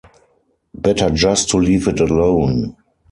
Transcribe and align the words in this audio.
Better 0.73 1.11
just 1.11 1.49
to 1.49 1.57
leave 1.57 1.87
it 1.87 1.99
alone. 1.99 2.75